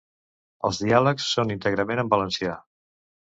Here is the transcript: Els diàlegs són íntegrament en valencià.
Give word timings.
Els 0.69 0.79
diàlegs 0.83 1.27
són 1.33 1.53
íntegrament 1.57 2.03
en 2.05 2.11
valencià. 2.15 2.57